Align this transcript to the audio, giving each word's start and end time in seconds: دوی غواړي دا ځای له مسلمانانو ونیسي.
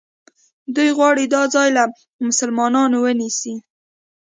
دوی 0.75 0.89
غواړي 0.97 1.23
دا 1.33 1.41
ځای 1.55 1.69
له 1.77 1.83
مسلمانانو 2.27 2.97
ونیسي. 3.01 3.55